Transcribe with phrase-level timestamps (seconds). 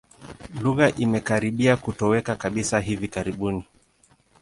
[0.61, 3.65] Lugha imekaribia kutoweka kabisa hivi karibuni.